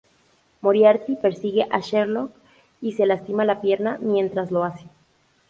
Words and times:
Moriarty 0.63 1.15
persigue 1.15 1.67
a 1.69 1.79
Sherlock 1.79 2.31
y 2.81 2.93
se 2.93 3.05
lastima 3.05 3.45
la 3.45 3.61
pierna 3.61 3.99
mientras 4.01 4.49
lo 4.49 4.63
hace. 4.63 4.85